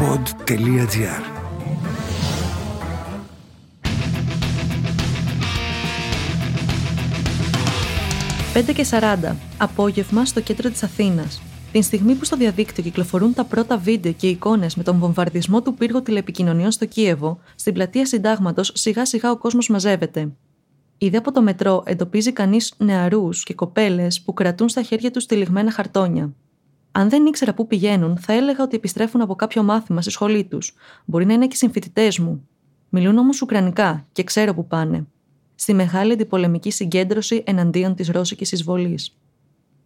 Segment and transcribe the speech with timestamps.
[0.00, 1.22] pod.gr
[8.54, 11.42] «5 και 40, απόγευμα στο κέντρο της Αθήνας.
[11.72, 15.74] Την στιγμή που στο διαδίκτυο κυκλοφορούν τα πρώτα βίντεο και εικόνες με τον βομβαρδισμό του
[15.74, 20.32] πύργου τηλεπικοινωνιών στο Κίεβο, στην πλατεία Συντάγματος σιγά σιγά ο κόσμος μαζεύεται.
[20.98, 25.70] Ήδη από το μετρό εντοπίζει κανείς νεαρούς και κοπέλες που κρατούν στα χέρια τους τυλιγμένα
[25.70, 26.34] χαρτόνια.
[26.92, 30.74] Αν δεν ήξερα πού πηγαίνουν, θα έλεγα ότι επιστρέφουν από κάποιο μάθημα στη σχολή τους.
[31.04, 32.48] Μπορεί να είναι και συμφοιτητές μου.
[32.88, 35.06] Μιλούν όμως Ουκρανικά και ξέρω που πάνε.
[35.54, 39.16] Στη μεγάλη αντιπολεμική συγκέντρωση εναντίον της ρώσικης εισβολής.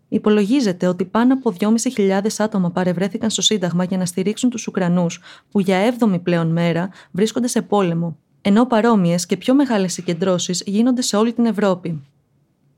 [0.09, 5.61] Υπολογίζεται ότι πάνω από 2.500 άτομα παρευρέθηκαν στο Σύνταγμα για να στηρίξουν τους Ουκρανούς, που
[5.61, 11.17] για 7η πλέον μέρα βρίσκονται σε πόλεμο, ενώ παρόμοιες και πιο μεγάλες συγκεντρώσεις γίνονται σε
[11.17, 12.03] όλη την Ευρώπη.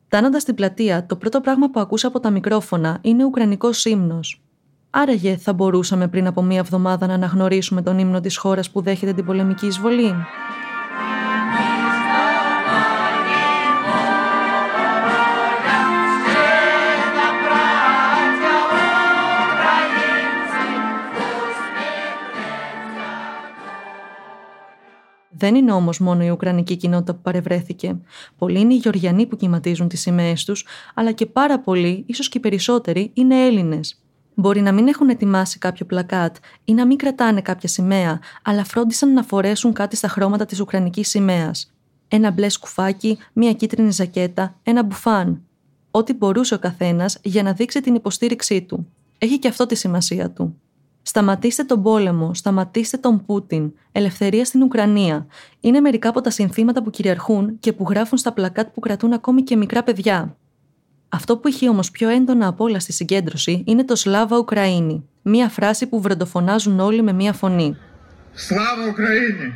[0.07, 4.43] Φτάνοντας στην πλατεία, το πρώτο πράγμα που ακούσα από τα μικρόφωνα είναι Ουκρανικός ύμνος.
[4.91, 9.13] Άραγε θα μπορούσαμε πριν από μία εβδομάδα να αναγνωρίσουμε τον ύμνο της χώρας που δέχεται
[9.13, 10.15] την πολεμική εισβολή.
[25.39, 27.99] Δεν είναι όμως μόνο η Ουκρανική κοινότητα που παρευρέθηκε.
[28.39, 32.39] Πολλοί είναι οι Γεωργιανοί που κυματίζουν τις σημαίες τους, αλλά και πάρα πολλοί, ίσως και
[32.39, 34.01] οι περισσότεροι, είναι Έλληνες.
[34.35, 39.13] Μπορεί να μην έχουν ετοιμάσει κάποιο πλακάτ ή να μην κρατάνε κάποια σημαία, αλλά φρόντισαν
[39.13, 41.73] να φορέσουν κάτι στα χρώματα της Ουκρανικής σημαίας.
[42.09, 45.43] Ένα μπλε σκουφάκι, μία κίτρινη ζακέτα, ένα μπουφάν.
[45.91, 48.87] Ό,τι μπορούσε ο καθένας για να δείξει την υποστήριξή του.
[49.19, 50.61] Έχει και αυτό τη σημασία του.
[51.09, 55.27] Σταματήστε τον πόλεμο, σταματήστε τον Πούτιν, ελευθερία στην Ουκρανία.
[55.61, 59.43] Είναι μερικά από τα συνθήματα που κυριαρχούν και που γράφουν στα πλακάτ που κρατούν ακόμη
[59.43, 60.37] και μικρά παιδιά.
[61.09, 65.49] Αυτό που είχε όμως πιο έντονα από όλα στη συγκέντρωση είναι το Σλάβα Ουκραίνη, μία
[65.49, 67.77] φράση που βροντοφωνάζουν όλοι με μία φωνή.
[68.33, 69.55] Σλάβα Ουκραίνη!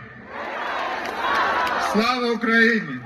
[1.92, 3.00] Σλάβα Ουκραίνη!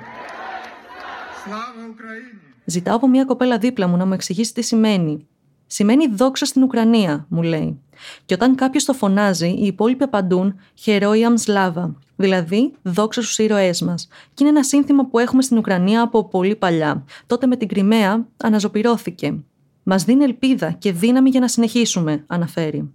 [1.44, 2.40] Σλάβα Ουκραίνη!
[2.64, 5.26] Ζητάω από μία κοπέλα δίπλα μου να μου εξηγήσει τι σημαίνει.
[5.74, 7.80] Σημαίνει δόξα στην Ουκρανία, μου λέει.
[8.24, 14.08] Και όταν κάποιος το φωνάζει, οι υπόλοιποι απαντούν Χερόιαμ Σλάβα, δηλαδή δόξα στους ήρωές μας.
[14.34, 17.04] Και είναι ένα σύνθημα που έχουμε στην Ουκρανία από πολύ παλιά.
[17.26, 19.38] Τότε με την Κρυμαία αναζωπηρώθηκε.
[19.82, 22.90] Μας δίνει ελπίδα και δύναμη για να συνεχίσουμε, αναφέρει.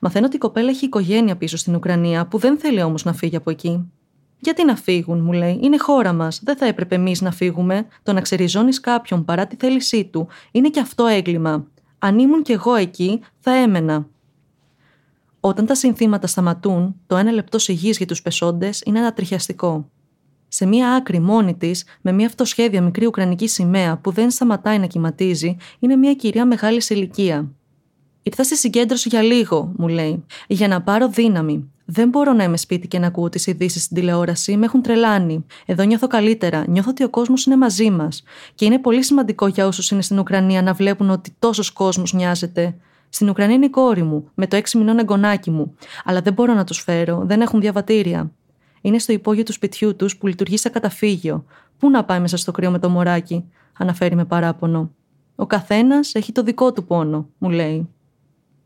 [0.00, 3.36] Μαθαίνω ότι η κοπέλα έχει οικογένεια πίσω στην Ουκρανία, που δεν θέλει όμως να φύγει
[3.36, 3.90] από εκεί.
[4.38, 6.40] Γιατί να φύγουν, μου λέει, είναι χώρα μας.
[6.42, 7.86] Δεν θα έπρεπε εμείς να φύγουμε.
[8.02, 11.66] Το να ξεριζώνεις κάποιον παρά τη θέλησή του είναι και αυτό έγκλημα.
[12.02, 14.06] Αν ήμουν κι εγώ εκεί, θα έμενα.
[15.40, 19.90] Όταν τα συνθήματα σταματούν, το ένα λεπτό σιγής για τους πεσόντες είναι ανατριχιαστικό.
[20.48, 24.86] Σε μία άκρη μόνη της, με μία αυτοσχέδια μικρή Ουκρανική σημαία που δεν σταματάει να
[24.86, 27.50] κυματίζει, είναι μία κυρία μεγάλης ηλικία.
[28.22, 31.70] Ήρθα στη συγκέντρωση για λίγο, μου λέει, για να πάρω δύναμη.
[31.92, 35.44] Δεν μπορώ να είμαι σπίτι και να ακούω τις ειδήσεις στην τηλεόραση, με έχουν τρελάνει.
[35.66, 38.22] Εδώ νιώθω καλύτερα, νιώθω ότι ο κόσμος είναι μαζί μας.
[38.54, 42.76] Και είναι πολύ σημαντικό για όσους είναι στην Ουκρανία να βλέπουν ότι τόσος κόσμος νοιάζεται.
[43.08, 45.74] Στην Ουκρανία είναι η κόρη μου, με το 6 μηνών εγγονάκι μου.
[46.04, 48.30] Αλλά δεν μπορώ να τους φέρω, δεν έχουν διαβατήρια.
[48.80, 51.44] Είναι στο υπόγειο του σπιτιού τους που λειτουργεί σαν καταφύγιο.
[51.78, 53.44] Πού να πάει μέσα στο κρύο με το μωράκι,
[53.78, 54.90] αναφέρει με παράπονο.
[55.36, 57.88] Ο καθένας έχει το δικό του πόνο, μου λέει.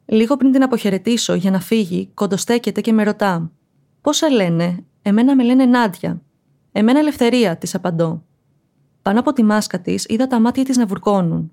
[0.06, 3.50] Λίγο πριν την αποχαιρετήσω για να φύγει, κοντοστέκεται και με ρωτά.
[4.00, 6.20] Πόσα λένε, Εμένα με λένε Νάντια.
[6.72, 8.22] Εμένα ελευθερία, της απαντώ.
[9.02, 11.52] Πάνω από τη μάσκα της είδα τα μάτια της να βουρκώνουν.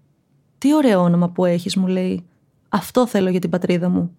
[0.57, 2.25] Τι ωραίο όνομα που έχεις, μου λέει.
[2.69, 4.17] Αυτό θέλω για την πατρίδα μου.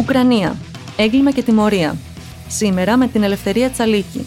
[0.00, 0.56] Ουκρανία.
[0.96, 1.96] Έγκλημα και τιμωρία.
[2.48, 4.26] Σήμερα με την Ελευθερία Τσαλίκη.